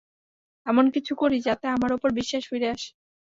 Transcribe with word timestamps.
এমন 0.65 0.85
কিছু 0.95 1.13
করি, 1.15 1.37
যাতে 1.47 1.65
আমার 1.67 1.91
ওপর 1.93 2.09
বিশ্বাস 2.19 2.43
ফিরে 2.49 2.67
আসে। 2.75 2.89